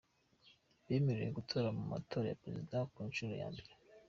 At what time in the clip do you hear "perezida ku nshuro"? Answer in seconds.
2.43-3.33